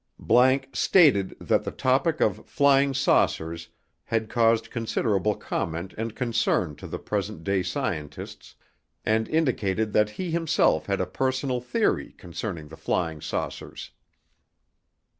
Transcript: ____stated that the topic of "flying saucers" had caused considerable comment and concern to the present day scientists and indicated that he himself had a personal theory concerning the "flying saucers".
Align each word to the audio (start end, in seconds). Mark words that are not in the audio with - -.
____stated 0.75 1.37
that 1.39 1.63
the 1.63 1.69
topic 1.69 2.21
of 2.21 2.43
"flying 2.47 2.91
saucers" 2.91 3.69
had 4.05 4.29
caused 4.31 4.71
considerable 4.71 5.35
comment 5.35 5.93
and 5.95 6.15
concern 6.15 6.75
to 6.75 6.87
the 6.87 6.97
present 6.97 7.43
day 7.43 7.61
scientists 7.61 8.55
and 9.05 9.29
indicated 9.29 9.93
that 9.93 10.09
he 10.09 10.31
himself 10.31 10.87
had 10.87 10.99
a 10.99 11.05
personal 11.05 11.61
theory 11.61 12.15
concerning 12.17 12.67
the 12.67 12.77
"flying 12.77 13.21
saucers". 13.21 13.91